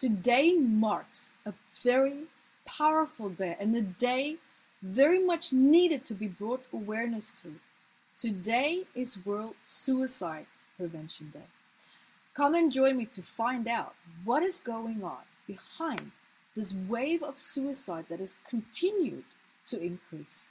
Today 0.00 0.54
marks 0.54 1.30
a 1.44 1.52
very 1.82 2.22
powerful 2.64 3.28
day 3.28 3.54
and 3.60 3.76
a 3.76 3.82
day 3.82 4.36
very 4.80 5.18
much 5.18 5.52
needed 5.52 6.06
to 6.06 6.14
be 6.14 6.26
brought 6.26 6.64
awareness 6.72 7.34
to. 7.42 7.56
Today 8.16 8.84
is 8.94 9.26
World 9.26 9.56
Suicide 9.66 10.46
Prevention 10.78 11.28
Day. 11.34 11.50
Come 12.32 12.54
and 12.54 12.72
join 12.72 12.96
me 12.96 13.04
to 13.12 13.20
find 13.20 13.68
out 13.68 13.94
what 14.24 14.42
is 14.42 14.58
going 14.58 15.04
on 15.04 15.24
behind 15.46 16.12
this 16.56 16.72
wave 16.88 17.22
of 17.22 17.38
suicide 17.38 18.06
that 18.08 18.20
has 18.20 18.38
continued 18.48 19.24
to 19.66 19.78
increase 19.82 20.48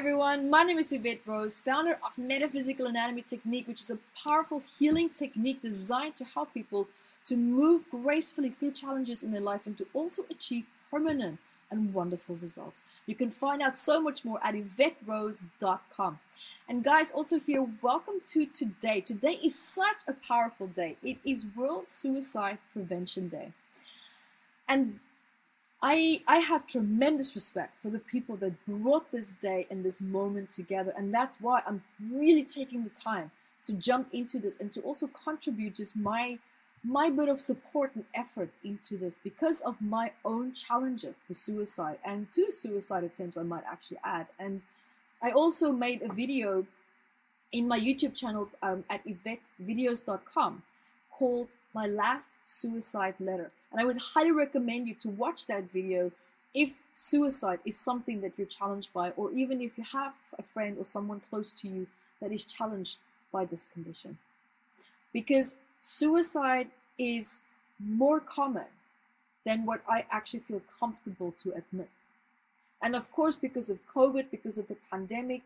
everyone, 0.00 0.48
my 0.48 0.62
name 0.62 0.78
is 0.78 0.94
Yvette 0.94 1.20
Rose, 1.26 1.58
founder 1.58 1.98
of 2.02 2.16
Metaphysical 2.16 2.86
Anatomy 2.86 3.20
Technique, 3.20 3.68
which 3.68 3.82
is 3.82 3.90
a 3.90 3.98
powerful 4.24 4.62
healing 4.78 5.10
technique 5.10 5.60
designed 5.60 6.16
to 6.16 6.24
help 6.24 6.54
people 6.54 6.88
to 7.26 7.36
move 7.36 7.84
gracefully 7.90 8.48
through 8.48 8.72
challenges 8.72 9.22
in 9.22 9.30
their 9.30 9.42
life 9.42 9.66
and 9.66 9.76
to 9.76 9.86
also 9.92 10.24
achieve 10.30 10.64
permanent 10.90 11.38
and 11.70 11.92
wonderful 11.92 12.36
results. 12.36 12.80
You 13.04 13.14
can 13.14 13.30
find 13.30 13.60
out 13.60 13.78
so 13.78 14.00
much 14.00 14.24
more 14.24 14.40
at 14.42 14.54
YvetteRose.com. 14.54 16.18
And 16.66 16.82
guys, 16.82 17.12
also 17.12 17.38
here, 17.38 17.66
welcome 17.82 18.22
to 18.28 18.46
today. 18.46 19.02
Today 19.02 19.38
is 19.44 19.54
such 19.54 19.98
a 20.08 20.14
powerful 20.14 20.68
day. 20.68 20.96
It 21.02 21.18
is 21.26 21.44
World 21.54 21.90
Suicide 21.90 22.56
Prevention 22.72 23.28
Day. 23.28 23.52
And 24.66 24.98
I, 25.82 26.20
I 26.28 26.38
have 26.38 26.66
tremendous 26.66 27.34
respect 27.34 27.74
for 27.82 27.88
the 27.88 27.98
people 27.98 28.36
that 28.36 28.52
brought 28.66 29.10
this 29.10 29.32
day 29.32 29.66
and 29.70 29.82
this 29.82 30.00
moment 30.00 30.50
together. 30.50 30.92
And 30.96 31.12
that's 31.12 31.40
why 31.40 31.62
I'm 31.66 31.82
really 32.12 32.44
taking 32.44 32.84
the 32.84 32.90
time 32.90 33.30
to 33.64 33.72
jump 33.72 34.08
into 34.12 34.38
this 34.38 34.60
and 34.60 34.72
to 34.74 34.80
also 34.82 35.08
contribute 35.08 35.76
just 35.76 35.96
my 35.96 36.38
my 36.82 37.10
bit 37.10 37.28
of 37.28 37.38
support 37.42 37.94
and 37.94 38.04
effort 38.14 38.48
into 38.64 38.96
this 38.96 39.20
because 39.22 39.60
of 39.60 39.76
my 39.82 40.10
own 40.24 40.54
challenges 40.54 41.14
with 41.28 41.36
suicide 41.36 41.98
and 42.06 42.26
two 42.32 42.50
suicide 42.50 43.04
attempts 43.04 43.36
I 43.36 43.42
might 43.42 43.64
actually 43.70 43.98
add. 44.02 44.26
And 44.38 44.62
I 45.22 45.32
also 45.32 45.72
made 45.72 46.00
a 46.00 46.10
video 46.10 46.66
in 47.52 47.68
my 47.68 47.78
YouTube 47.78 48.14
channel 48.14 48.48
um, 48.62 48.82
at 48.88 49.06
YvetteVideos.com 49.06 50.62
called 51.20 51.48
My 51.74 51.86
Last 51.86 52.30
Suicide 52.44 53.14
Letter. 53.20 53.50
And 53.70 53.80
I 53.80 53.84
would 53.84 53.98
highly 54.14 54.32
recommend 54.32 54.88
you 54.88 54.94
to 55.02 55.08
watch 55.10 55.46
that 55.48 55.70
video 55.70 56.10
if 56.54 56.80
suicide 56.94 57.60
is 57.66 57.76
something 57.76 58.22
that 58.22 58.32
you're 58.36 58.56
challenged 58.58 58.92
by, 58.92 59.10
or 59.10 59.30
even 59.32 59.60
if 59.60 59.76
you 59.76 59.84
have 59.92 60.14
a 60.38 60.42
friend 60.42 60.78
or 60.78 60.84
someone 60.86 61.20
close 61.30 61.52
to 61.60 61.68
you 61.68 61.86
that 62.20 62.32
is 62.32 62.44
challenged 62.44 62.96
by 63.30 63.44
this 63.44 63.68
condition. 63.72 64.16
Because 65.12 65.56
suicide 65.82 66.68
is 66.98 67.42
more 67.78 68.18
common 68.18 68.70
than 69.44 69.66
what 69.66 69.82
I 69.88 70.06
actually 70.10 70.40
feel 70.40 70.62
comfortable 70.80 71.34
to 71.42 71.50
admit. 71.52 71.90
And 72.82 72.96
of 72.96 73.12
course, 73.12 73.36
because 73.36 73.68
of 73.68 73.78
COVID, 73.94 74.30
because 74.30 74.56
of 74.56 74.68
the 74.68 74.76
pandemic, 74.90 75.42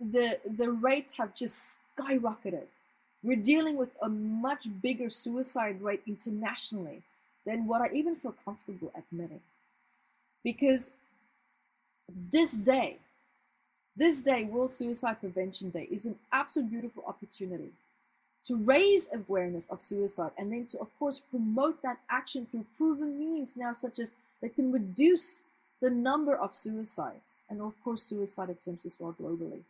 the, 0.00 0.38
the 0.60 0.70
rates 0.70 1.18
have 1.18 1.34
just 1.34 1.78
skyrocketed. 1.96 2.68
We're 3.22 3.36
dealing 3.36 3.76
with 3.76 3.90
a 4.02 4.08
much 4.08 4.66
bigger 4.80 5.10
suicide 5.10 5.82
rate 5.82 6.02
internationally 6.06 7.02
than 7.44 7.66
what 7.66 7.82
I 7.82 7.90
even 7.94 8.16
feel 8.16 8.34
comfortable 8.44 8.92
admitting. 8.96 9.40
Because 10.42 10.90
this 12.30 12.54
day, 12.54 12.96
this 13.96 14.20
day, 14.20 14.44
World 14.44 14.72
Suicide 14.72 15.20
Prevention 15.20 15.70
Day, 15.70 15.86
is 15.90 16.06
an 16.06 16.16
absolute 16.32 16.70
beautiful 16.70 17.04
opportunity 17.06 17.70
to 18.44 18.56
raise 18.56 19.10
awareness 19.12 19.66
of 19.66 19.82
suicide 19.82 20.30
and 20.38 20.50
then 20.50 20.66
to, 20.66 20.78
of 20.78 20.88
course, 20.98 21.20
promote 21.30 21.82
that 21.82 21.98
action 22.08 22.46
through 22.50 22.64
proven 22.78 23.18
means 23.18 23.56
now, 23.56 23.74
such 23.74 23.98
as 23.98 24.14
that 24.40 24.54
can 24.54 24.72
reduce 24.72 25.44
the 25.82 25.90
number 25.90 26.34
of 26.34 26.54
suicides 26.54 27.40
and, 27.50 27.60
of 27.60 27.74
course, 27.84 28.02
suicide 28.02 28.48
attempts 28.48 28.86
as 28.86 28.98
well 28.98 29.14
globally 29.20 29.60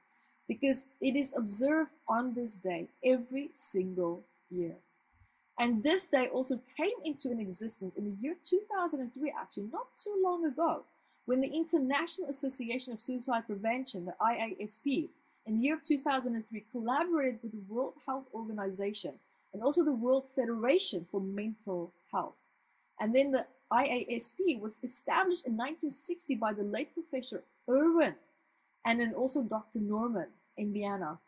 because 0.50 0.86
it 1.00 1.14
is 1.14 1.32
observed 1.36 1.92
on 2.08 2.34
this 2.34 2.56
day 2.56 2.88
every 3.04 3.50
single 3.52 4.24
year. 4.50 4.74
And 5.60 5.80
this 5.80 6.06
day 6.06 6.26
also 6.26 6.58
came 6.76 6.98
into 7.04 7.30
an 7.30 7.38
existence 7.38 7.94
in 7.94 8.04
the 8.04 8.16
year 8.20 8.34
2003, 8.44 9.32
actually, 9.40 9.68
not 9.72 9.86
too 9.96 10.20
long 10.20 10.44
ago, 10.44 10.82
when 11.26 11.40
the 11.40 11.54
International 11.54 12.28
Association 12.28 12.92
of 12.92 13.00
Suicide 13.00 13.46
Prevention, 13.46 14.06
the 14.06 14.14
IASP, 14.20 15.08
in 15.46 15.54
the 15.54 15.60
year 15.60 15.74
of 15.74 15.84
2003 15.84 16.64
collaborated 16.72 17.38
with 17.44 17.52
the 17.52 17.72
World 17.72 17.94
Health 18.04 18.24
Organization 18.34 19.12
and 19.54 19.62
also 19.62 19.84
the 19.84 19.92
World 19.92 20.26
Federation 20.26 21.06
for 21.12 21.20
Mental 21.20 21.92
Health. 22.10 22.34
And 22.98 23.14
then 23.14 23.30
the 23.30 23.46
IASP 23.72 24.60
was 24.60 24.80
established 24.82 25.46
in 25.46 25.56
1960 25.56 26.34
by 26.34 26.52
the 26.52 26.64
late 26.64 26.92
Professor 26.92 27.44
Erwin 27.68 28.16
and 28.84 28.98
then 28.98 29.14
also 29.14 29.42
Dr. 29.42 29.78
Norman 29.78 30.26
in 30.60 30.72
Vienna. 30.72 31.18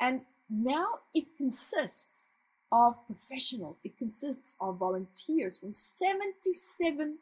And 0.00 0.24
now 0.50 0.86
it 1.14 1.36
consists 1.36 2.32
of 2.70 3.06
professionals, 3.06 3.80
it 3.84 3.96
consists 3.96 4.56
of 4.60 4.78
volunteers 4.78 5.58
from 5.58 5.72
77 5.72 7.18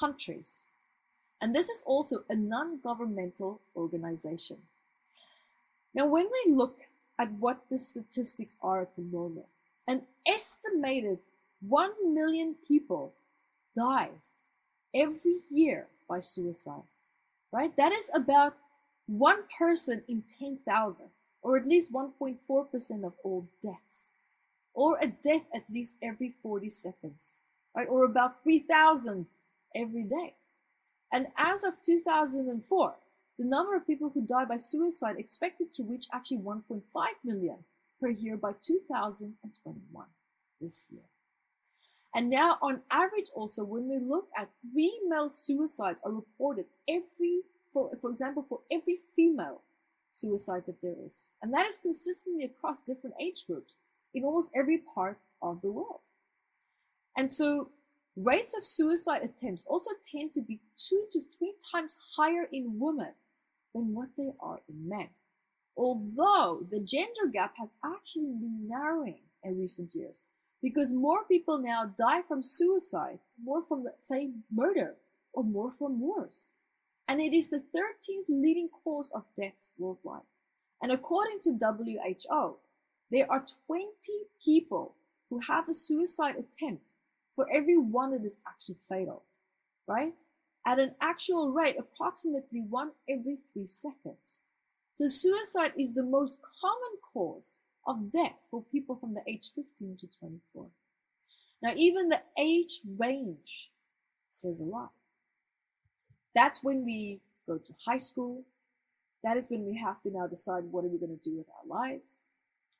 countries. 0.00 0.66
And 1.40 1.54
this 1.54 1.68
is 1.68 1.82
also 1.84 2.22
a 2.30 2.36
non 2.36 2.80
governmental 2.80 3.60
organization. 3.76 4.58
Now, 5.92 6.06
when 6.06 6.26
we 6.26 6.54
look 6.54 6.78
at 7.18 7.32
what 7.32 7.64
the 7.68 7.78
statistics 7.78 8.56
are 8.62 8.82
at 8.82 8.96
the 8.96 9.02
moment, 9.02 9.46
an 9.86 10.02
estimated 10.26 11.18
1 11.60 12.14
million 12.14 12.54
people 12.66 13.12
die 13.76 14.10
every 14.94 15.40
year 15.50 15.88
by 16.08 16.20
suicide, 16.20 16.88
right? 17.52 17.76
That 17.76 17.92
is 17.92 18.08
about 18.14 18.54
one 19.18 19.42
person 19.58 20.02
in 20.08 20.22
10,000, 20.38 21.06
or 21.42 21.56
at 21.56 21.68
least 21.68 21.92
1.4% 21.92 23.04
of 23.04 23.12
all 23.22 23.48
deaths, 23.62 24.14
or 24.74 24.98
a 25.00 25.06
death 25.06 25.44
at 25.54 25.64
least 25.70 25.96
every 26.02 26.32
40 26.42 26.70
seconds, 26.70 27.38
right? 27.76 27.88
Or 27.88 28.04
about 28.04 28.42
3,000 28.42 29.30
every 29.74 30.04
day. 30.04 30.34
And 31.12 31.26
as 31.36 31.62
of 31.62 31.82
2004, 31.82 32.94
the 33.38 33.44
number 33.44 33.76
of 33.76 33.86
people 33.86 34.10
who 34.14 34.26
die 34.26 34.46
by 34.46 34.56
suicide 34.56 35.16
expected 35.18 35.72
to 35.72 35.82
reach 35.82 36.06
actually 36.12 36.38
1.5 36.38 36.82
million 37.24 37.58
per 38.00 38.08
year 38.08 38.36
by 38.36 38.52
2021, 38.62 40.06
this 40.60 40.88
year. 40.90 41.02
And 42.14 42.30
now, 42.30 42.58
on 42.62 42.80
average, 42.90 43.28
also, 43.34 43.64
when 43.64 43.88
we 43.88 43.98
look 43.98 44.28
at 44.36 44.50
three 44.72 45.00
male 45.08 45.30
suicides 45.30 46.02
are 46.02 46.12
reported 46.12 46.66
every 46.88 47.42
for, 47.72 47.90
for 48.00 48.10
example, 48.10 48.44
for 48.48 48.60
every 48.70 48.98
female 49.16 49.62
suicide 50.10 50.64
that 50.66 50.80
there 50.82 50.94
is. 51.04 51.30
And 51.42 51.52
that 51.54 51.66
is 51.66 51.78
consistently 51.78 52.44
across 52.44 52.80
different 52.80 53.16
age 53.20 53.44
groups 53.46 53.78
in 54.14 54.24
almost 54.24 54.50
every 54.54 54.78
part 54.94 55.18
of 55.40 55.62
the 55.62 55.70
world. 55.70 56.00
And 57.16 57.32
so 57.32 57.70
rates 58.16 58.56
of 58.56 58.64
suicide 58.64 59.22
attempts 59.22 59.66
also 59.66 59.90
tend 60.10 60.32
to 60.34 60.42
be 60.42 60.60
two 60.76 61.06
to 61.12 61.20
three 61.38 61.54
times 61.72 61.96
higher 62.16 62.48
in 62.52 62.78
women 62.78 63.14
than 63.74 63.94
what 63.94 64.08
they 64.16 64.32
are 64.40 64.60
in 64.68 64.88
men. 64.88 65.08
Although 65.76 66.66
the 66.70 66.80
gender 66.80 67.32
gap 67.32 67.54
has 67.58 67.74
actually 67.82 68.34
been 68.38 68.68
narrowing 68.68 69.20
in 69.42 69.58
recent 69.58 69.94
years 69.94 70.24
because 70.62 70.92
more 70.92 71.24
people 71.24 71.58
now 71.58 71.92
die 71.98 72.20
from 72.28 72.42
suicide, 72.42 73.18
more 73.42 73.62
from, 73.62 73.86
say, 73.98 74.30
murder, 74.52 74.96
or 75.32 75.42
more 75.42 75.72
from 75.78 75.98
wars 75.98 76.52
and 77.08 77.20
it 77.20 77.32
is 77.32 77.48
the 77.48 77.62
13th 77.74 78.28
leading 78.28 78.68
cause 78.84 79.10
of 79.14 79.24
deaths 79.36 79.74
worldwide. 79.78 80.22
And 80.82 80.92
according 80.92 81.40
to 81.42 81.58
WHO, 81.58 82.56
there 83.10 83.30
are 83.30 83.44
20 83.66 83.88
people 84.44 84.94
who 85.30 85.40
have 85.48 85.68
a 85.68 85.74
suicide 85.74 86.36
attempt 86.36 86.94
for 87.36 87.46
every 87.52 87.78
one 87.78 88.12
that 88.12 88.24
is 88.24 88.40
actually 88.46 88.78
fatal, 88.88 89.24
right? 89.86 90.12
At 90.66 90.78
an 90.78 90.94
actual 91.00 91.52
rate, 91.52 91.76
approximately 91.78 92.62
one 92.68 92.90
every 93.08 93.38
three 93.52 93.66
seconds. 93.66 94.42
So 94.92 95.08
suicide 95.08 95.72
is 95.78 95.94
the 95.94 96.02
most 96.02 96.38
common 96.60 96.98
cause 97.12 97.58
of 97.86 98.12
death 98.12 98.38
for 98.50 98.62
people 98.70 98.96
from 98.96 99.14
the 99.14 99.22
age 99.26 99.50
15 99.54 99.96
to 100.00 100.06
24. 100.18 100.66
Now, 101.62 101.72
even 101.76 102.08
the 102.08 102.20
age 102.38 102.80
range 102.98 103.70
says 104.28 104.60
a 104.60 104.64
lot. 104.64 104.90
That's 106.34 106.62
when 106.62 106.84
we 106.84 107.20
go 107.46 107.58
to 107.58 107.72
high 107.86 107.98
school. 107.98 108.44
That 109.24 109.36
is 109.36 109.48
when 109.48 109.64
we 109.64 109.78
have 109.78 110.00
to 110.02 110.10
now 110.10 110.26
decide 110.26 110.64
what 110.64 110.84
are 110.84 110.88
we 110.88 110.98
going 110.98 111.16
to 111.18 111.30
do 111.30 111.36
with 111.36 111.46
our 111.48 111.78
lives? 111.80 112.26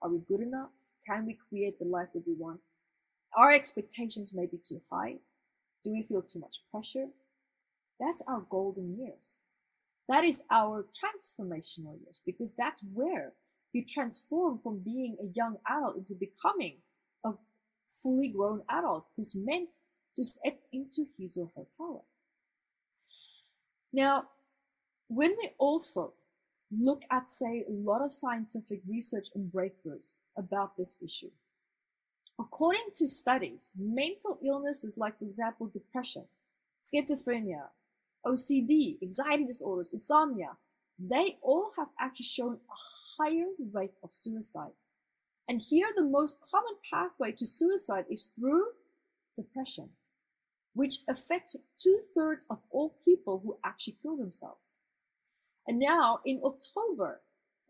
Are 0.00 0.10
we 0.10 0.18
good 0.28 0.40
enough? 0.40 0.70
Can 1.06 1.26
we 1.26 1.38
create 1.48 1.78
the 1.78 1.84
life 1.84 2.08
that 2.14 2.26
we 2.26 2.34
want? 2.34 2.60
Our 3.36 3.52
expectations 3.52 4.34
may 4.34 4.46
be 4.46 4.58
too 4.58 4.80
high. 4.90 5.16
Do 5.84 5.90
we 5.90 6.02
feel 6.02 6.22
too 6.22 6.38
much 6.38 6.62
pressure? 6.70 7.08
That's 8.00 8.22
our 8.26 8.44
golden 8.50 8.96
years. 8.98 9.38
That 10.08 10.24
is 10.24 10.42
our 10.50 10.84
transformational 10.84 12.00
years 12.02 12.20
because 12.26 12.54
that's 12.54 12.82
where 12.92 13.32
you 13.72 13.84
transform 13.84 14.58
from 14.62 14.80
being 14.80 15.16
a 15.20 15.32
young 15.34 15.56
adult 15.68 15.96
into 15.96 16.14
becoming 16.14 16.78
a 17.24 17.32
fully 18.02 18.28
grown 18.28 18.62
adult 18.68 19.06
who's 19.16 19.34
meant 19.34 19.76
to 20.16 20.24
step 20.24 20.58
into 20.72 21.06
his 21.18 21.36
or 21.36 21.50
her 21.56 21.64
power. 21.78 22.00
Now, 23.92 24.24
when 25.08 25.36
we 25.38 25.50
also 25.58 26.14
look 26.70 27.02
at, 27.10 27.30
say, 27.30 27.64
a 27.68 27.72
lot 27.72 28.02
of 28.02 28.12
scientific 28.12 28.80
research 28.88 29.28
and 29.34 29.52
breakthroughs 29.52 30.16
about 30.36 30.76
this 30.76 30.98
issue, 31.04 31.30
according 32.38 32.86
to 32.94 33.06
studies, 33.06 33.72
mental 33.78 34.38
illnesses 34.44 34.96
like, 34.96 35.18
for 35.18 35.26
example, 35.26 35.66
depression, 35.66 36.24
schizophrenia, 36.84 37.64
OCD, 38.24 39.02
anxiety 39.02 39.44
disorders, 39.44 39.92
insomnia, 39.92 40.56
they 40.98 41.38
all 41.42 41.72
have 41.76 41.88
actually 42.00 42.24
shown 42.24 42.54
a 42.54 43.22
higher 43.22 43.48
rate 43.72 43.94
of 44.02 44.14
suicide. 44.14 44.72
And 45.48 45.60
here, 45.60 45.88
the 45.94 46.04
most 46.04 46.38
common 46.50 46.74
pathway 46.90 47.32
to 47.32 47.46
suicide 47.46 48.06
is 48.08 48.26
through 48.26 48.64
depression, 49.36 49.90
which 50.74 50.98
affects 51.08 51.56
two 51.78 52.00
thirds 52.14 52.46
of 52.50 52.58
all 52.70 52.96
people 53.04 53.40
who 53.44 53.58
actually 53.64 53.96
kill 54.02 54.16
themselves. 54.16 54.76
And 55.66 55.78
now, 55.78 56.20
in 56.24 56.40
October, 56.44 57.20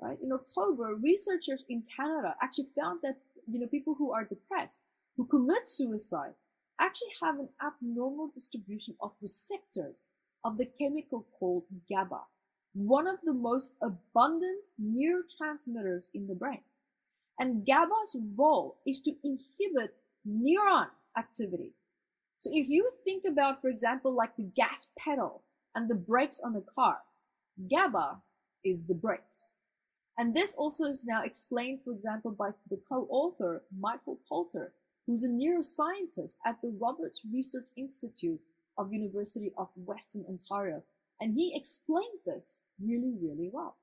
right, 0.00 0.18
in 0.22 0.32
October, 0.32 0.94
researchers 0.94 1.64
in 1.68 1.82
Canada 1.96 2.34
actually 2.42 2.68
found 2.78 3.00
that 3.02 3.16
you 3.50 3.60
know 3.60 3.66
people 3.66 3.94
who 3.98 4.12
are 4.12 4.24
depressed, 4.24 4.84
who 5.16 5.26
commit 5.26 5.68
suicide, 5.68 6.32
actually 6.80 7.12
have 7.22 7.38
an 7.38 7.48
abnormal 7.64 8.30
distribution 8.34 8.94
of 9.00 9.12
receptors 9.20 10.08
of 10.44 10.58
the 10.58 10.68
chemical 10.80 11.26
called 11.38 11.64
GABA, 11.88 12.20
one 12.74 13.06
of 13.06 13.16
the 13.24 13.32
most 13.32 13.74
abundant 13.82 14.58
neurotransmitters 14.80 16.06
in 16.14 16.26
the 16.26 16.34
brain. 16.34 16.62
And 17.38 17.66
GABA's 17.66 18.16
role 18.36 18.78
is 18.86 19.02
to 19.02 19.12
inhibit 19.22 19.94
neuron 20.26 20.88
activity. 21.16 21.74
So 22.42 22.50
if 22.52 22.68
you 22.68 22.90
think 23.04 23.22
about, 23.24 23.60
for 23.60 23.68
example, 23.68 24.12
like 24.12 24.34
the 24.36 24.50
gas 24.56 24.88
pedal 24.98 25.44
and 25.76 25.88
the 25.88 25.94
brakes 25.94 26.40
on 26.44 26.54
the 26.54 26.64
car, 26.74 26.98
GABA 27.70 28.20
is 28.64 28.84
the 28.88 28.94
brakes. 28.94 29.58
And 30.18 30.34
this 30.34 30.56
also 30.56 30.86
is 30.86 31.04
now 31.06 31.22
explained, 31.22 31.82
for 31.84 31.92
example, 31.92 32.32
by 32.32 32.50
the 32.68 32.80
co-author 32.88 33.62
Michael 33.78 34.18
Poulter, 34.28 34.72
who's 35.06 35.22
a 35.22 35.28
neuroscientist 35.28 36.34
at 36.44 36.60
the 36.60 36.76
Robarts 36.80 37.20
Research 37.32 37.68
Institute 37.76 38.40
of 38.76 38.92
University 38.92 39.52
of 39.56 39.68
Western 39.76 40.24
Ontario. 40.28 40.82
And 41.20 41.34
he 41.34 41.52
explained 41.54 42.18
this 42.26 42.64
really, 42.84 43.14
really 43.22 43.50
well. 43.52 43.76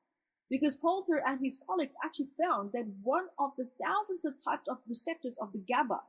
Because 0.50 0.75
Poulter 0.75 1.23
and 1.25 1.39
his 1.41 1.62
colleagues 1.65 1.95
actually 2.03 2.27
found 2.38 2.73
that 2.73 2.91
one 3.03 3.27
of 3.39 3.51
the 3.57 3.69
thousands 3.81 4.25
of 4.25 4.33
types 4.33 4.67
of 4.67 4.79
receptors 4.85 5.38
of 5.41 5.53
the 5.53 5.63
GABA 5.65 6.01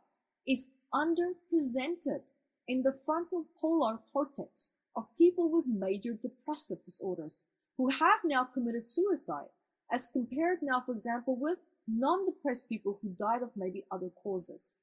is 0.49 0.73
underrepresented 0.93 2.32
in 2.70 2.82
the 2.84 2.93
frontal 3.05 3.46
polar 3.61 3.99
cortex 4.12 4.70
of 4.94 5.05
people 5.19 5.50
with 5.50 5.64
major 5.67 6.12
depressive 6.12 6.78
disorders 6.84 7.43
who 7.76 7.90
have 7.90 8.20
now 8.25 8.44
committed 8.44 8.87
suicide 8.87 9.50
as 9.93 10.06
compared 10.06 10.58
now, 10.62 10.81
for 10.87 10.93
example, 10.93 11.37
with 11.37 11.58
non-depressed 11.88 12.69
people 12.69 13.00
who 13.02 13.08
died 13.19 13.43
of 13.43 13.50
maybe 13.56 13.84
other 13.90 14.11
causes. 14.22 14.76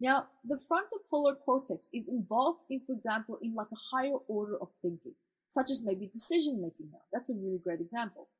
Now, 0.00 0.26
the 0.44 0.58
frontal 0.66 0.98
polar 1.08 1.36
cortex 1.36 1.88
is 1.94 2.08
involved 2.08 2.62
in, 2.68 2.80
for 2.80 2.92
example, 2.92 3.38
in 3.40 3.54
like 3.54 3.70
a 3.72 3.96
higher 3.96 4.18
order 4.26 4.56
of 4.60 4.70
thinking, 4.82 5.14
such 5.46 5.70
as 5.70 5.84
maybe 5.84 6.08
decision 6.08 6.60
making 6.60 6.90
now. 6.90 7.02
That's 7.12 7.30
a 7.30 7.34
really 7.34 7.60
great 7.62 7.80
example. 7.80 8.30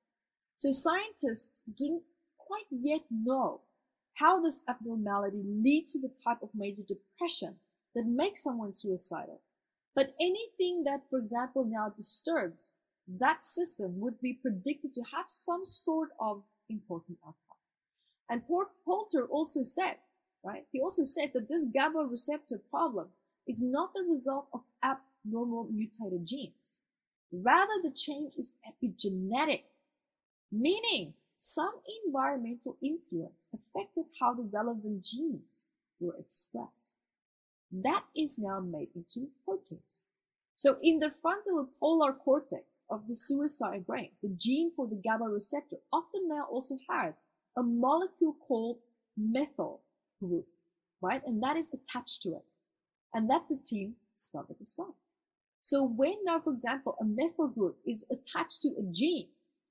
So 0.57 0.73
scientists 0.73 1.63
don't 1.79 2.03
quite 2.37 2.67
yet 2.73 3.03
know 3.13 3.61
how 4.15 4.43
this 4.43 4.61
abnormality 4.69 5.43
leads 5.45 5.93
to 5.93 6.01
the 6.01 6.13
type 6.27 6.43
of 6.43 6.51
major 6.53 6.83
depression 6.83 7.55
that 7.95 8.07
makes 8.07 8.43
someone 8.43 8.73
suicidal. 8.73 9.41
But 9.95 10.15
anything 10.21 10.85
that, 10.85 11.03
for 11.11 11.19
example, 11.19 11.65
now 11.65 11.93
disturbs 11.95 12.77
that 13.21 13.43
system 13.45 14.01
would 14.01 14.21
be 14.21 14.39
predicted 14.41 14.95
to 14.95 15.03
have 15.15 15.27
some 15.27 15.67
sort 15.67 16.11
of 16.21 16.45
important 16.71 17.19
outcome. 17.27 17.37
And 18.31 18.43
Poulter 18.85 19.27
also 19.27 19.63
said 19.63 19.97
right? 20.43 20.65
He 20.73 20.81
also 20.81 21.05
said 21.05 21.31
that 21.35 21.49
this 21.49 21.67
GABA 21.73 22.07
receptor 22.11 22.61
problem 22.71 23.09
is 23.47 23.63
not 23.63 23.93
the 23.95 24.05
result 24.09 24.49
of 24.53 24.61
abnormal 24.83 25.69
mutated 25.73 26.27
genes. 26.27 26.79
Rather, 27.33 27.81
the 27.83 27.93
change 27.95 28.35
is 28.37 28.53
epigenetic, 28.69 29.63
meaning 30.51 31.15
some 31.35 31.73
environmental 32.05 32.77
influence 32.83 33.49
affected 33.55 34.05
how 34.21 34.35
the 34.35 34.49
relevant 34.53 35.05
genes 35.05 35.71
were 35.99 36.17
expressed. 36.19 36.95
That 37.73 38.05
is 38.15 38.39
now 38.39 38.61
made 38.61 38.89
into 38.95 39.29
proteins. 39.45 40.05
So 40.55 40.77
in 40.83 40.99
the 40.99 41.11
frontal 41.11 41.69
polar 41.81 42.13
cortex 42.13 42.85
of 42.91 43.09
the 43.09 43.15
suicide 43.15 43.87
brains, 43.87 44.21
the 44.21 44.29
gene 44.29 44.71
for 44.71 44.87
the 44.87 45.01
GABA 45.03 45.25
receptor 45.25 45.77
often 45.93 46.29
now 46.29 46.45
also 46.51 46.77
had 46.89 47.15
a 47.57 47.63
molecule 47.63 48.37
called 48.47 48.79
methyl 49.17 49.83
group, 50.21 50.47
right? 51.01 51.23
And 51.27 51.43
that 51.43 51.57
is 51.57 51.75
attached 51.75 52.23
to 52.23 52.31
it. 52.31 52.57
And 53.15 53.29
that 53.31 53.49
the 53.49 53.57
team 53.57 53.95
discovered 54.15 54.57
as 54.61 54.75
well. 54.77 54.97
So 55.63 55.83
when 55.85 56.17
now, 56.25 56.41
for 56.41 56.53
example, 56.53 56.97
a 57.01 57.05
methyl 57.05 57.49
group 57.49 57.79
is 57.87 58.07
attached 58.11 58.63
to 58.63 58.69
a 58.79 58.83
gene, 58.93 59.29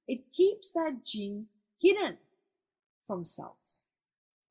it 0.08 0.22
keeps 0.36 0.72
that 0.72 1.06
gene 1.06 1.48
hidden 1.82 2.18
from 3.06 3.26
cells, 3.26 3.86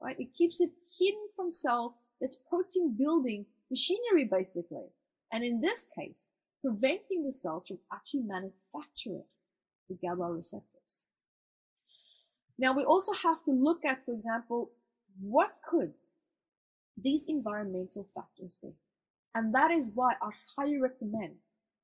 right? 0.01 0.19
It 0.19 0.35
keeps 0.37 0.61
it 0.61 0.71
hidden 0.99 1.27
from 1.35 1.51
cells. 1.51 1.99
That's 2.21 2.37
protein 2.37 2.97
building 2.99 3.47
machinery, 3.71 4.25
basically. 4.31 4.89
And 5.33 5.45
in 5.45 5.61
this 5.61 5.87
case, 5.99 6.27
preventing 6.61 7.25
the 7.25 7.33
cells 7.33 7.67
from 7.67 7.79
actually 7.93 8.23
manufacturing 8.23 9.25
the 9.89 9.97
GABA 9.97 10.25
receptors. 10.25 11.07
Now 12.59 12.75
we 12.75 12.85
also 12.85 13.13
have 13.13 13.43
to 13.45 13.53
look 13.53 13.85
at, 13.85 14.05
for 14.05 14.13
example, 14.13 14.73
what 15.21 15.57
could 15.69 15.95
these 17.03 17.25
environmental 17.29 18.07
factors 18.15 18.57
be? 18.63 18.71
And 19.35 19.55
that 19.55 19.71
is 19.71 19.93
why 19.95 20.15
I 20.21 20.31
highly 20.57 20.79
recommend 20.79 21.37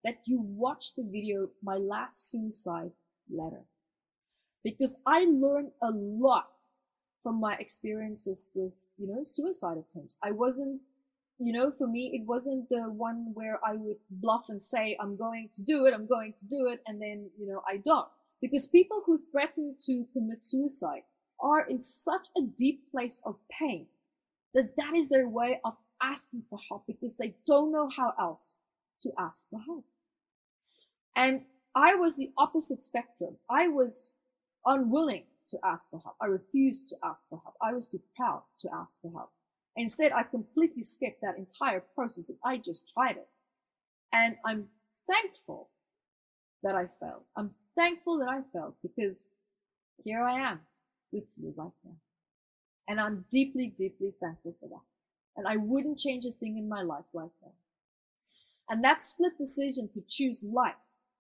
that 0.05 0.19
you 0.27 0.41
watch 0.41 0.94
the 0.94 1.03
video, 1.03 1.49
My 1.62 1.77
Last 1.77 2.31
Suicide 2.31 2.91
Letter. 3.31 3.65
Because 4.62 4.99
I 5.07 5.21
learned 5.25 5.71
a 5.83 5.90
lot 5.90 6.50
from 7.26 7.40
my 7.40 7.56
experiences 7.56 8.50
with, 8.54 8.73
you 8.99 9.09
know, 9.09 9.25
suicide 9.25 9.76
attempts. 9.78 10.16
I 10.23 10.30
wasn't, 10.30 10.80
you 11.40 11.52
know, 11.52 11.73
for 11.76 11.88
me, 11.88 12.12
it 12.14 12.25
wasn't 12.25 12.68
the 12.68 12.83
one 12.83 13.33
where 13.35 13.59
I 13.66 13.75
would 13.75 13.97
bluff 14.09 14.45
and 14.49 14.62
say, 14.62 14.97
I'm 15.00 15.16
going 15.16 15.49
to 15.56 15.62
do 15.64 15.87
it, 15.87 15.92
I'm 15.92 16.06
going 16.06 16.35
to 16.38 16.47
do 16.47 16.68
it, 16.68 16.83
and 16.87 17.02
then, 17.02 17.28
you 17.37 17.49
know, 17.49 17.62
I 17.68 17.78
don't. 17.85 18.06
Because 18.40 18.68
people 18.68 19.02
who 19.04 19.18
threaten 19.33 19.75
to 19.87 20.06
commit 20.12 20.45
suicide 20.45 21.02
are 21.40 21.68
in 21.68 21.80
such 21.80 22.28
a 22.38 22.42
deep 22.42 22.92
place 22.92 23.21
of 23.26 23.35
pain 23.50 23.87
that 24.54 24.76
that 24.76 24.95
is 24.95 25.09
their 25.09 25.28
way 25.28 25.59
of 25.64 25.75
asking 26.00 26.45
for 26.49 26.61
help 26.68 26.85
because 26.87 27.16
they 27.16 27.35
don't 27.45 27.73
know 27.73 27.88
how 27.97 28.12
else 28.21 28.61
to 29.00 29.11
ask 29.18 29.42
for 29.50 29.59
help. 29.66 29.85
And 31.16 31.42
I 31.75 31.97
was 31.97 32.16
the 32.16 32.30
opposite 32.38 32.80
spectrum. 32.80 33.38
I 33.50 33.66
was 33.66 34.14
unwilling 34.64 35.25
to 35.49 35.59
ask 35.65 35.91
for 35.91 36.00
help. 36.00 36.17
I 36.21 36.26
refused 36.26 36.88
to 36.88 36.97
ask 37.05 37.29
for 37.29 37.41
help. 37.43 37.55
I 37.62 37.73
was 37.73 37.87
too 37.87 38.00
proud 38.17 38.43
to 38.61 38.69
ask 38.73 39.00
for 39.00 39.11
help. 39.11 39.31
Instead, 39.76 40.12
I 40.12 40.23
completely 40.23 40.83
skipped 40.83 41.21
that 41.21 41.37
entire 41.37 41.81
process 41.95 42.31
and 42.31 42.38
I 42.45 42.57
just 42.57 42.93
tried 42.93 43.17
it. 43.17 43.29
And 44.12 44.37
I'm 44.45 44.69
thankful 45.07 45.71
that 46.62 46.75
I 46.75 46.87
failed. 46.87 47.25
I'm 47.37 47.50
thankful 47.76 48.19
that 48.19 48.29
I 48.29 48.41
failed 48.53 48.75
because 48.83 49.29
here 50.03 50.23
I 50.23 50.50
am 50.50 50.61
with 51.12 51.31
you 51.37 51.53
right 51.57 51.71
now. 51.85 51.97
And 52.88 53.00
I'm 53.00 53.25
deeply, 53.31 53.73
deeply 53.75 54.12
thankful 54.21 54.57
for 54.61 54.69
that. 54.69 54.85
And 55.37 55.47
I 55.47 55.57
wouldn't 55.57 55.99
change 55.99 56.25
a 56.25 56.31
thing 56.31 56.57
in 56.57 56.69
my 56.69 56.83
life 56.83 57.05
right 57.12 57.31
now. 57.43 57.53
And 58.69 58.83
that 58.83 59.03
split 59.03 59.37
decision 59.38 59.88
to 59.93 60.00
choose 60.09 60.45
life 60.45 60.75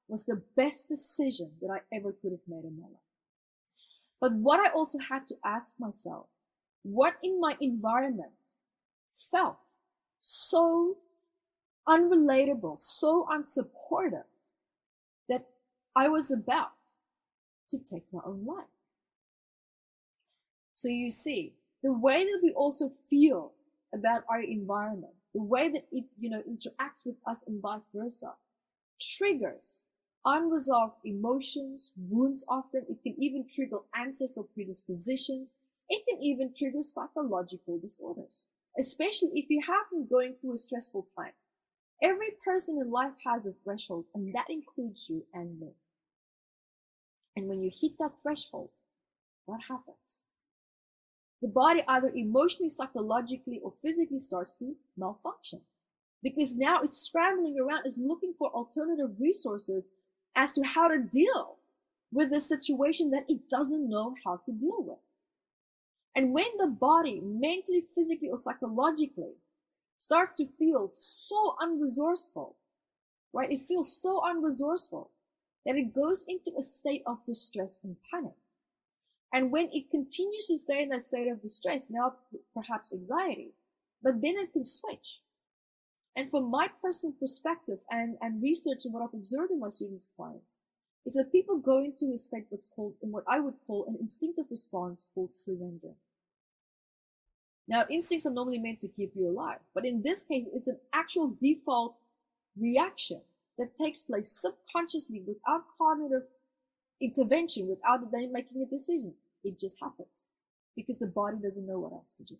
was 0.08 0.24
the 0.24 0.42
best 0.56 0.88
decision 0.88 1.52
that 1.60 1.70
I 1.70 1.80
ever 1.94 2.12
could 2.12 2.32
have 2.32 2.46
made 2.48 2.64
in 2.64 2.78
my 2.78 2.86
life. 2.86 3.05
But 4.20 4.32
what 4.32 4.60
I 4.60 4.72
also 4.72 4.98
had 4.98 5.26
to 5.28 5.36
ask 5.44 5.76
myself, 5.78 6.26
what 6.82 7.14
in 7.22 7.40
my 7.40 7.56
environment 7.60 8.54
felt 9.30 9.72
so 10.18 10.96
unrelatable, 11.88 12.78
so 12.78 13.26
unsupportive 13.30 14.24
that 15.28 15.46
I 15.94 16.08
was 16.08 16.30
about 16.30 16.72
to 17.70 17.78
take 17.78 18.04
my 18.12 18.20
own 18.24 18.44
life. 18.44 18.66
So 20.74 20.88
you 20.88 21.10
see, 21.10 21.54
the 21.82 21.92
way 21.92 22.24
that 22.24 22.40
we 22.42 22.52
also 22.52 22.88
feel 22.88 23.52
about 23.94 24.24
our 24.28 24.40
environment, 24.40 25.14
the 25.34 25.42
way 25.42 25.68
that 25.68 25.86
it, 25.90 26.04
you 26.18 26.30
know, 26.30 26.42
interacts 26.42 27.06
with 27.06 27.16
us 27.26 27.44
and 27.46 27.60
vice 27.62 27.90
versa, 27.94 28.34
triggers 29.00 29.84
unresolved 30.26 30.96
emotions, 31.04 31.92
wounds 31.96 32.44
often. 32.48 32.84
It 32.90 33.02
can 33.02 33.14
even 33.22 33.46
trigger 33.48 33.78
ancestral 33.98 34.48
predispositions. 34.52 35.54
It 35.88 36.02
can 36.08 36.22
even 36.22 36.52
trigger 36.54 36.82
psychological 36.82 37.78
disorders, 37.78 38.46
especially 38.78 39.30
if 39.34 39.48
you 39.48 39.62
have 39.66 39.88
been 39.90 40.08
going 40.10 40.34
through 40.40 40.56
a 40.56 40.58
stressful 40.58 41.06
time. 41.16 41.32
Every 42.02 42.32
person 42.44 42.78
in 42.82 42.90
life 42.90 43.14
has 43.24 43.46
a 43.46 43.52
threshold, 43.64 44.06
and 44.14 44.34
that 44.34 44.50
includes 44.50 45.06
you 45.08 45.24
and 45.32 45.58
me. 45.60 45.70
And 47.36 47.46
when 47.48 47.62
you 47.62 47.70
hit 47.80 47.92
that 47.98 48.18
threshold, 48.20 48.70
what 49.46 49.60
happens? 49.68 50.26
The 51.40 51.48
body 51.48 51.82
either 51.86 52.10
emotionally, 52.10 52.68
psychologically, 52.68 53.60
or 53.62 53.72
physically 53.80 54.18
starts 54.18 54.54
to 54.54 54.74
malfunction 54.96 55.60
because 56.22 56.56
now 56.56 56.82
it's 56.82 56.98
scrambling 56.98 57.56
around, 57.60 57.82
it's 57.84 57.98
looking 57.98 58.34
for 58.36 58.50
alternative 58.50 59.10
resources 59.20 59.86
as 60.36 60.52
to 60.52 60.62
how 60.62 60.88
to 60.88 60.98
deal 60.98 61.56
with 62.12 62.30
the 62.30 62.40
situation 62.40 63.10
that 63.10 63.24
it 63.28 63.48
doesn't 63.50 63.88
know 63.88 64.14
how 64.24 64.40
to 64.46 64.52
deal 64.52 64.78
with. 64.78 64.98
And 66.14 66.32
when 66.32 66.46
the 66.58 66.68
body, 66.68 67.20
mentally, 67.22 67.82
physically, 67.94 68.28
or 68.30 68.38
psychologically, 68.38 69.34
starts 69.98 70.34
to 70.36 70.46
feel 70.46 70.90
so 70.92 71.56
unresourceful, 71.62 72.54
right? 73.32 73.50
It 73.50 73.60
feels 73.60 74.00
so 74.00 74.20
unresourceful 74.20 75.08
that 75.64 75.76
it 75.76 75.94
goes 75.94 76.24
into 76.28 76.52
a 76.56 76.62
state 76.62 77.02
of 77.06 77.24
distress 77.26 77.80
and 77.82 77.96
panic. 78.10 78.36
And 79.32 79.50
when 79.50 79.68
it 79.72 79.90
continues 79.90 80.46
to 80.46 80.58
stay 80.58 80.82
in 80.82 80.90
that 80.90 81.02
state 81.02 81.28
of 81.28 81.42
distress, 81.42 81.90
now 81.90 82.14
perhaps 82.54 82.92
anxiety, 82.92 83.52
but 84.02 84.22
then 84.22 84.36
it 84.36 84.52
can 84.52 84.64
switch. 84.64 85.20
And 86.16 86.30
from 86.30 86.50
my 86.50 86.68
personal 86.82 87.14
perspective 87.20 87.80
and, 87.90 88.16
and 88.22 88.42
research 88.42 88.84
and 88.84 88.94
what 88.94 89.02
I've 89.02 89.14
observed 89.14 89.50
in 89.50 89.60
my 89.60 89.68
students' 89.68 90.08
clients, 90.16 90.58
is 91.04 91.14
that 91.14 91.30
people 91.30 91.58
go 91.58 91.84
into 91.84 92.12
a 92.12 92.18
state 92.18 92.46
what's 92.48 92.66
called, 92.66 92.94
in 93.02 93.12
what 93.12 93.24
I 93.28 93.38
would 93.38 93.54
call 93.66 93.86
an 93.86 93.96
instinctive 94.00 94.46
response 94.50 95.08
called 95.14 95.34
surrender. 95.34 95.92
Now, 97.68 97.84
instincts 97.90 98.26
are 98.26 98.32
normally 98.32 98.58
meant 98.58 98.80
to 98.80 98.88
keep 98.88 99.12
you 99.14 99.28
alive, 99.28 99.58
but 99.74 99.84
in 99.84 100.02
this 100.02 100.24
case, 100.24 100.48
it's 100.52 100.68
an 100.68 100.78
actual 100.92 101.36
default 101.40 101.96
reaction 102.58 103.20
that 103.58 103.74
takes 103.74 104.02
place 104.02 104.30
subconsciously 104.30 105.22
without 105.26 105.64
cognitive 105.78 106.24
intervention, 107.00 107.68
without 107.68 108.10
them 108.10 108.32
making 108.32 108.62
a 108.62 108.66
decision. 108.66 109.14
It 109.44 109.58
just 109.58 109.78
happens 109.80 110.28
because 110.74 110.98
the 110.98 111.06
body 111.06 111.36
doesn't 111.42 111.66
know 111.66 111.78
what 111.78 111.92
else 111.92 112.12
to 112.12 112.24
do. 112.24 112.36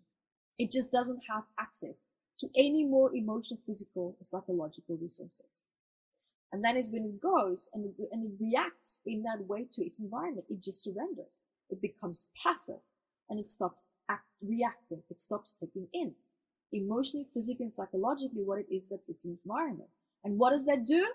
It 0.57 0.71
just 0.71 0.91
doesn't 0.91 1.21
have 1.29 1.43
access 1.59 2.01
to 2.39 2.47
any 2.55 2.85
more 2.85 3.15
emotional, 3.15 3.59
physical, 3.65 4.15
or 4.19 4.23
psychological 4.23 4.97
resources. 4.97 5.63
And 6.51 6.63
that 6.63 6.77
is 6.77 6.89
when 6.89 7.03
it 7.03 7.21
goes 7.21 7.69
and 7.73 7.85
it, 7.85 8.09
and 8.11 8.25
it 8.25 8.31
reacts 8.39 8.99
in 9.05 9.23
that 9.23 9.45
way 9.47 9.65
to 9.73 9.85
its 9.85 9.99
environment. 9.99 10.45
It 10.49 10.63
just 10.63 10.83
surrenders. 10.83 11.41
It 11.69 11.81
becomes 11.81 12.29
passive 12.41 12.79
and 13.29 13.37
it 13.39 13.45
stops 13.45 13.89
act, 14.09 14.23
reacting. 14.41 15.03
It 15.09 15.19
stops 15.19 15.51
taking 15.51 15.87
in 15.93 16.13
emotionally, 16.71 17.25
physically, 17.33 17.65
and 17.65 17.73
psychologically 17.73 18.43
what 18.43 18.59
it 18.59 18.67
is 18.73 18.87
that's 18.87 19.09
its 19.09 19.25
environment. 19.25 19.89
And 20.23 20.37
what 20.37 20.51
does 20.51 20.65
that 20.65 20.85
do? 20.85 21.05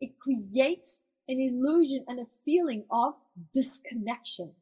It 0.00 0.18
creates 0.18 1.02
an 1.28 1.40
illusion 1.40 2.04
and 2.08 2.20
a 2.20 2.24
feeling 2.24 2.84
of 2.90 3.14
disconnection, 3.52 4.52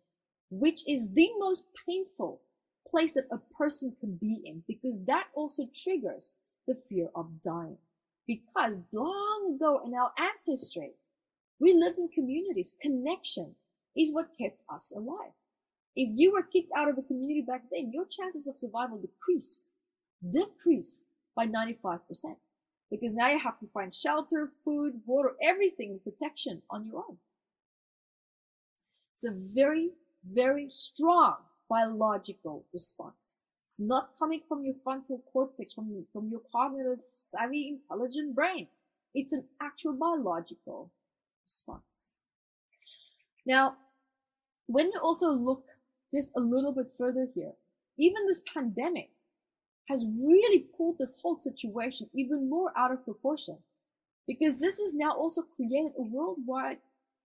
which 0.50 0.80
is 0.88 1.12
the 1.12 1.28
most 1.38 1.64
painful 1.86 2.40
place 2.90 3.14
that 3.14 3.28
a 3.30 3.38
person 3.56 3.94
can 4.00 4.16
be 4.16 4.40
in 4.44 4.62
because 4.66 5.04
that 5.06 5.26
also 5.34 5.64
triggers 5.74 6.34
the 6.66 6.74
fear 6.74 7.08
of 7.14 7.40
dying. 7.42 7.78
Because 8.26 8.78
long 8.92 9.54
ago 9.56 9.80
in 9.84 9.94
our 9.94 10.12
ancestry, 10.18 10.92
we 11.60 11.72
lived 11.72 11.98
in 11.98 12.08
communities. 12.08 12.76
Connection 12.80 13.54
is 13.96 14.12
what 14.12 14.36
kept 14.38 14.62
us 14.72 14.92
alive. 14.94 15.32
If 15.96 16.10
you 16.14 16.32
were 16.32 16.42
kicked 16.42 16.70
out 16.76 16.88
of 16.88 16.98
a 16.98 17.02
community 17.02 17.42
back 17.42 17.62
then, 17.72 17.90
your 17.92 18.04
chances 18.06 18.46
of 18.46 18.58
survival 18.58 18.98
decreased, 18.98 19.70
decreased 20.30 21.08
by 21.34 21.46
95%. 21.46 22.00
Because 22.90 23.14
now 23.14 23.30
you 23.30 23.38
have 23.38 23.58
to 23.58 23.66
find 23.66 23.94
shelter, 23.94 24.48
food, 24.64 25.00
water, 25.06 25.32
everything, 25.42 26.00
protection 26.02 26.62
on 26.70 26.86
your 26.86 26.98
own. 26.98 27.18
It's 29.16 29.26
a 29.26 29.54
very, 29.54 29.90
very 30.24 30.68
strong 30.70 31.36
biological 31.68 32.64
response. 32.72 33.42
It's 33.66 33.78
not 33.78 34.10
coming 34.18 34.40
from 34.48 34.64
your 34.64 34.74
frontal 34.82 35.22
cortex, 35.32 35.74
from, 35.74 36.06
from 36.12 36.30
your 36.30 36.40
cognitive, 36.50 37.00
savvy, 37.12 37.68
intelligent 37.68 38.34
brain. 38.34 38.68
It's 39.14 39.32
an 39.32 39.44
actual 39.60 39.92
biological 39.92 40.90
response. 41.44 42.14
Now, 43.44 43.76
when 44.66 44.86
you 44.86 45.00
also 45.02 45.32
look 45.32 45.64
just 46.10 46.30
a 46.36 46.40
little 46.40 46.72
bit 46.72 46.86
further 46.96 47.26
here, 47.34 47.52
even 47.98 48.26
this 48.26 48.42
pandemic 48.52 49.10
has 49.88 50.06
really 50.06 50.66
pulled 50.76 50.96
this 50.98 51.16
whole 51.20 51.38
situation 51.38 52.08
even 52.14 52.48
more 52.48 52.72
out 52.76 52.92
of 52.92 53.04
proportion 53.04 53.58
because 54.26 54.60
this 54.60 54.78
has 54.78 54.94
now 54.94 55.14
also 55.16 55.42
created 55.56 55.92
a 55.98 56.02
worldwide, 56.02 56.78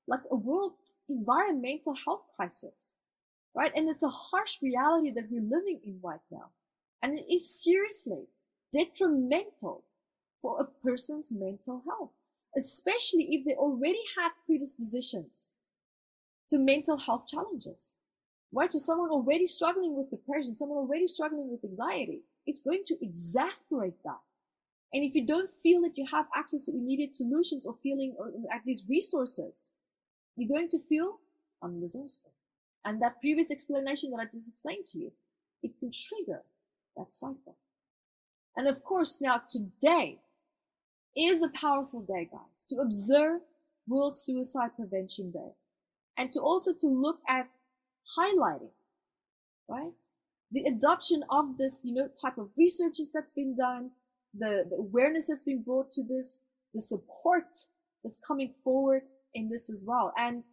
like 0.08 0.22
a 0.32 0.36
world 0.36 0.74
environmental 1.10 1.94
health 2.06 2.24
crisis 2.36 2.96
right? 3.56 3.72
And 3.76 3.90
it's 3.90 4.04
a 4.04 4.10
harsh 4.10 4.58
reality 4.62 5.12
that 5.12 5.30
we're 5.30 5.42
living 5.42 5.80
in 5.84 6.00
right 6.04 6.20
now. 6.32 6.50
And 7.02 7.20
it 7.20 7.26
is 7.32 7.64
seriously 7.64 8.28
detrimental 8.72 9.84
for 10.42 10.60
a 10.60 10.86
person's 10.86 11.32
mental 11.32 11.84
health, 11.88 12.12
especially 12.58 13.28
if 13.32 13.46
they 13.46 13.54
already 13.54 14.02
had 14.18 14.32
predispositions 14.46 15.54
to 16.50 16.58
mental 16.58 16.98
health 16.98 17.28
challenges, 17.28 18.00
right? 18.52 18.72
So 18.72 18.80
someone 18.80 19.10
already 19.10 19.48
struggling 19.48 19.96
with 19.96 20.10
depression, 20.10 20.54
someone 20.54 20.78
already 20.78 21.08
struggling 21.08 21.52
with 21.52 21.64
anxiety, 21.64 22.22
it's 22.46 22.60
going 22.60 22.84
to 22.88 22.98
exasperate 23.02 24.04
that. 24.04 24.20
And 24.94 25.04
if 25.04 25.16
you 25.16 25.26
don't 25.26 25.50
feel 25.50 25.82
that 25.82 25.98
you 25.98 26.06
have 26.12 26.28
access 26.36 26.62
to 26.64 26.72
immediate 26.72 27.14
solutions 27.14 27.66
or 27.66 27.74
feeling 27.82 28.16
or 28.18 28.32
at 28.54 28.62
least 28.66 28.86
resources, 28.88 29.72
you're 30.36 30.50
going 30.50 30.70
to 30.70 30.80
feel 30.88 31.20
unresourceful. 31.64 32.32
And 32.86 33.02
that 33.02 33.22
previous 33.22 33.52
explanation 33.52 34.12
that 34.12 34.20
I 34.20 34.26
just 34.26 34.50
explained 34.50 34.86
to 34.88 35.00
you, 35.00 35.12
it 35.62 35.78
can 35.80 35.92
trigger 35.92 36.42
that 36.98 37.14
cycle. 37.14 37.58
And 38.56 38.68
of 38.68 38.84
course, 38.84 39.22
now 39.22 39.42
today 39.48 40.20
is 41.16 41.42
a 41.42 41.50
powerful 41.50 42.02
day, 42.02 42.30
guys, 42.32 42.66
to 42.70 42.78
observe 42.78 43.42
World 43.88 44.18
Suicide 44.18 44.72
Prevention 44.76 45.32
Day 45.32 45.54
and 46.18 46.32
to 46.34 46.40
also 46.40 46.74
to 46.80 46.88
look 46.88 47.20
at 47.28 47.54
highlighting, 48.18 48.72
right? 49.68 49.92
The 50.52 50.66
adoption 50.66 51.24
of 51.30 51.58
this, 51.58 51.82
you 51.84 51.94
know, 51.94 52.10
type 52.22 52.38
of 52.38 52.50
researches 52.58 53.12
that's 53.12 53.32
been 53.32 53.56
done, 53.56 53.92
the, 54.38 54.66
the 54.70 54.76
awareness 54.76 55.28
that's 55.28 55.44
been 55.44 55.64
brought 55.64 55.92
to 55.94 56.04
this, 56.04 56.40
the 56.74 56.82
support 56.82 57.46
that's 58.04 58.20
coming 58.26 58.50
forward 58.50 59.04
in 59.34 59.50
this 59.50 59.70
as 59.70 59.84
well. 59.88 60.14
And 60.18 60.44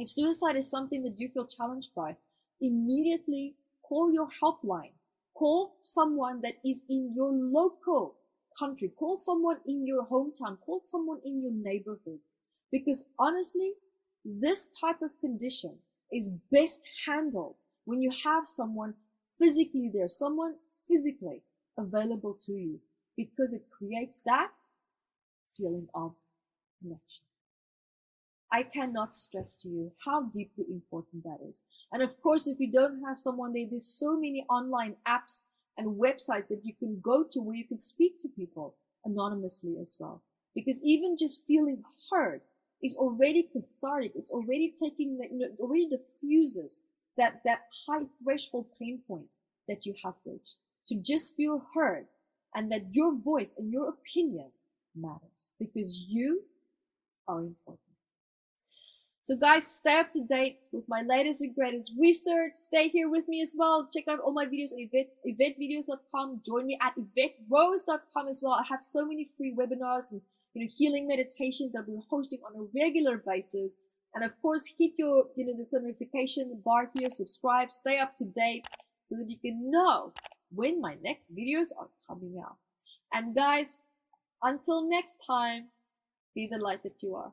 if 0.00 0.08
suicide 0.08 0.56
is 0.56 0.70
something 0.70 1.02
that 1.02 1.18
you 1.20 1.28
feel 1.28 1.46
challenged 1.46 1.90
by, 1.94 2.16
immediately 2.60 3.54
call 3.86 4.10
your 4.10 4.28
helpline. 4.42 4.92
Call 5.34 5.76
someone 5.84 6.40
that 6.40 6.54
is 6.64 6.84
in 6.88 7.12
your 7.14 7.30
local 7.30 8.16
country. 8.58 8.90
Call 8.98 9.18
someone 9.18 9.58
in 9.66 9.86
your 9.86 10.06
hometown. 10.06 10.58
Call 10.64 10.80
someone 10.84 11.18
in 11.22 11.42
your 11.42 11.52
neighborhood. 11.52 12.18
Because 12.72 13.04
honestly, 13.18 13.72
this 14.24 14.68
type 14.80 15.02
of 15.02 15.10
condition 15.20 15.76
is 16.10 16.30
best 16.50 16.80
handled 17.06 17.56
when 17.84 18.00
you 18.00 18.10
have 18.24 18.46
someone 18.46 18.94
physically 19.38 19.90
there, 19.92 20.08
someone 20.08 20.54
physically 20.88 21.42
available 21.78 22.36
to 22.46 22.52
you, 22.52 22.80
because 23.18 23.52
it 23.52 23.64
creates 23.70 24.22
that 24.22 24.52
feeling 25.56 25.88
of 25.94 26.14
connection. 26.80 27.29
I 28.52 28.64
cannot 28.64 29.14
stress 29.14 29.54
to 29.56 29.68
you 29.68 29.92
how 30.04 30.24
deeply 30.24 30.64
important 30.70 31.24
that 31.24 31.38
is. 31.48 31.62
And 31.92 32.02
of 32.02 32.20
course, 32.20 32.48
if 32.48 32.58
you 32.58 32.70
don't 32.70 33.02
have 33.06 33.18
someone 33.18 33.52
there, 33.52 33.66
there's 33.70 33.86
so 33.86 34.14
many 34.14 34.44
online 34.50 34.96
apps 35.06 35.42
and 35.76 36.00
websites 36.00 36.48
that 36.48 36.62
you 36.64 36.74
can 36.78 37.00
go 37.00 37.24
to 37.30 37.40
where 37.40 37.56
you 37.56 37.66
can 37.66 37.78
speak 37.78 38.18
to 38.20 38.28
people 38.28 38.76
anonymously 39.04 39.76
as 39.80 39.96
well. 39.98 40.22
Because 40.54 40.82
even 40.84 41.16
just 41.18 41.46
feeling 41.46 41.82
heard 42.10 42.40
is 42.82 42.96
already 42.96 43.48
cathartic. 43.52 44.12
It's 44.14 44.32
already 44.32 44.72
taking 44.78 45.18
that, 45.18 45.30
you 45.30 45.38
know, 45.38 45.48
already 45.60 45.88
diffuses 45.88 46.80
that, 47.16 47.42
that 47.44 47.60
high 47.86 48.06
threshold 48.22 48.66
pain 48.78 49.00
point 49.06 49.34
that 49.68 49.86
you 49.86 49.94
have 50.04 50.14
reached. 50.26 50.56
To 50.88 50.96
just 50.96 51.36
feel 51.36 51.62
heard 51.74 52.06
and 52.54 52.72
that 52.72 52.92
your 52.92 53.14
voice 53.16 53.56
and 53.56 53.72
your 53.72 53.88
opinion 53.90 54.50
matters 54.96 55.50
because 55.58 56.04
you 56.08 56.42
are 57.28 57.40
important. 57.40 57.89
So 59.30 59.36
guys, 59.36 59.64
stay 59.64 59.96
up 59.96 60.10
to 60.10 60.24
date 60.24 60.66
with 60.72 60.88
my 60.88 61.02
latest 61.02 61.40
and 61.40 61.54
greatest 61.54 61.92
research. 61.96 62.50
Stay 62.52 62.88
here 62.88 63.08
with 63.08 63.28
me 63.28 63.40
as 63.40 63.54
well. 63.56 63.88
Check 63.94 64.08
out 64.08 64.18
all 64.18 64.32
my 64.32 64.44
videos 64.44 64.72
on 64.72 64.80
Yvette, 64.80 65.10
YvetteVideos.com. 65.24 66.40
Join 66.44 66.66
me 66.66 66.76
at 66.82 66.94
YvetteRose.com 66.96 68.26
as 68.28 68.40
well. 68.42 68.54
I 68.54 68.64
have 68.68 68.82
so 68.82 69.06
many 69.06 69.24
free 69.24 69.54
webinars 69.56 70.10
and 70.10 70.20
you 70.52 70.64
know, 70.64 70.68
healing 70.76 71.06
meditations 71.06 71.74
that 71.74 71.84
we're 71.86 72.02
hosting 72.10 72.40
on 72.44 72.60
a 72.60 72.66
regular 72.74 73.22
basis. 73.24 73.78
And 74.16 74.24
of 74.24 74.32
course, 74.42 74.68
hit 74.76 74.94
your, 74.98 75.26
you 75.36 75.46
know, 75.46 75.52
the 75.56 75.80
notification 75.80 76.60
bar 76.64 76.90
here, 76.98 77.08
subscribe, 77.08 77.70
stay 77.70 78.00
up 78.00 78.16
to 78.16 78.24
date 78.24 78.66
so 79.04 79.14
that 79.16 79.30
you 79.30 79.38
can 79.38 79.70
know 79.70 80.12
when 80.50 80.80
my 80.80 80.96
next 81.04 81.32
videos 81.32 81.68
are 81.78 81.86
coming 82.08 82.42
out. 82.44 82.56
And 83.12 83.32
guys, 83.32 83.90
until 84.42 84.90
next 84.90 85.22
time, 85.24 85.68
be 86.34 86.48
the 86.50 86.58
light 86.58 86.82
that 86.82 87.00
you 87.00 87.14
are. 87.14 87.32